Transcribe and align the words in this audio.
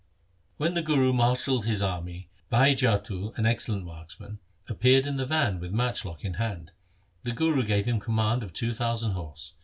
When 0.57 0.73
the 0.73 0.81
Guru 0.81 1.13
marshalled 1.13 1.65
his 1.65 1.83
army 1.83 2.27
Bhai 2.49 2.73
Jattu, 2.73 3.37
an 3.37 3.45
excellent 3.45 3.85
marksman, 3.85 4.39
appeared 4.67 5.05
in 5.05 5.17
the 5.17 5.27
van 5.27 5.59
with 5.59 5.71
matchlock 5.71 6.25
in 6.25 6.33
hand. 6.41 6.71
The 7.21 7.33
Guru 7.33 7.63
gave 7.63 7.85
him 7.85 7.99
command 7.99 8.41
of 8.41 8.51
two 8.51 8.73
thousand 8.73 9.11
horse. 9.11 9.53